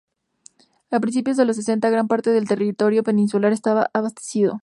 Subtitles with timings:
[0.89, 4.59] A principios de los sesenta, gran parte del territorio peninsular estaba abastecido.